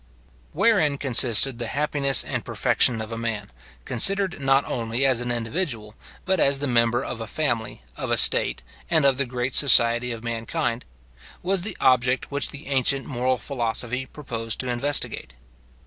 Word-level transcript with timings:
Wherein 0.51 0.97
consisted 0.97 1.59
the 1.59 1.67
happiness 1.67 2.23
and 2.23 2.43
perfection 2.43 3.01
of 3.01 3.11
a 3.11 3.19
man, 3.19 3.51
considered 3.85 4.39
not 4.41 4.65
only 4.65 5.05
as 5.05 5.21
an 5.21 5.31
individual, 5.31 5.93
but 6.25 6.39
as 6.39 6.57
the 6.57 6.65
member 6.65 7.03
of 7.05 7.21
a 7.21 7.27
family, 7.27 7.83
of 7.97 8.09
a 8.09 8.17
state, 8.17 8.63
and 8.89 9.05
of 9.05 9.17
the 9.17 9.27
great 9.27 9.53
society 9.53 10.11
of 10.11 10.23
mankind, 10.23 10.85
was 11.43 11.61
the 11.61 11.77
object 11.79 12.31
which 12.31 12.49
the 12.49 12.65
ancient 12.65 13.05
moral 13.05 13.37
philosophy 13.37 14.07
proposed 14.07 14.59
to 14.61 14.69
investigate. 14.69 15.33